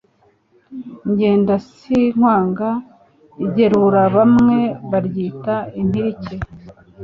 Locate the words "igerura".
3.45-4.03